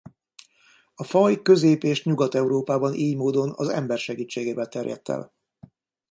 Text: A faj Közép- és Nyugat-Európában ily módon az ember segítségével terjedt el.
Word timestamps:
A 0.95 1.03
faj 1.03 1.41
Közép- 1.41 1.83
és 1.83 2.03
Nyugat-Európában 2.03 2.93
ily 2.93 3.13
módon 3.13 3.53
az 3.55 3.67
ember 3.67 3.97
segítségével 3.97 4.67
terjedt 4.67 5.09
el. 5.09 5.33